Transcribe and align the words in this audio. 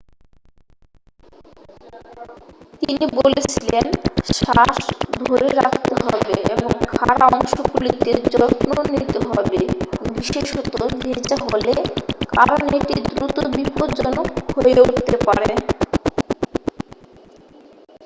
তিনি 2.81 3.05
বলেছিলেন 3.19 3.85
শ্বাস 4.37 4.77
ধরে 5.19 5.47
রাখতে 5.59 5.93
হবে 6.03 6.35
এবং 6.53 6.71
খাঁড়া 6.91 7.25
অংশগুলিতে 7.29 8.11
যত্ন 8.33 8.69
নিতে 8.91 9.19
হবে 9.27 9.59
বিশেষত 10.15 10.73
ভেজা 11.01 11.37
হলে 11.45 11.73
কারণ 12.31 12.61
এটি 12.77 12.95
দ্রুত 13.07 13.37
বিপজ্জনক 13.55 14.27
হয়ে 14.53 14.79
উঠতে 14.85 15.15
পারে 15.27 15.51